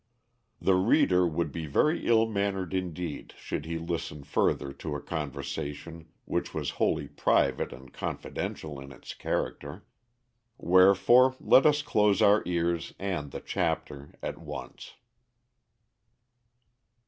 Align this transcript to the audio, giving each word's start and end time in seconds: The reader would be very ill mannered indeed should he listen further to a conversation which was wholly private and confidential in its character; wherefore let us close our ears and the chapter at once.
The 0.59 0.73
reader 0.73 1.27
would 1.27 1.51
be 1.51 1.67
very 1.67 2.07
ill 2.07 2.27
mannered 2.27 2.73
indeed 2.73 3.35
should 3.37 3.65
he 3.65 3.77
listen 3.77 4.23
further 4.23 4.73
to 4.73 4.95
a 4.95 4.99
conversation 4.99 6.07
which 6.25 6.55
was 6.55 6.71
wholly 6.81 7.07
private 7.07 7.71
and 7.71 7.93
confidential 7.93 8.79
in 8.79 8.91
its 8.91 9.13
character; 9.13 9.85
wherefore 10.57 11.35
let 11.39 11.67
us 11.67 11.83
close 11.83 12.19
our 12.19 12.41
ears 12.47 12.95
and 12.97 13.29
the 13.29 13.41
chapter 13.41 14.15
at 14.23 14.39
once. 14.39 14.95